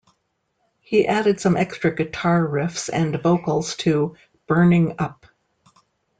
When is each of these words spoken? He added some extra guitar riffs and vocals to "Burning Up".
He 0.79 1.05
added 1.05 1.39
some 1.39 1.55
extra 1.55 1.93
guitar 1.95 2.39
riffs 2.43 2.89
and 2.91 3.21
vocals 3.21 3.75
to 3.75 4.15
"Burning 4.47 4.95
Up". 4.97 5.27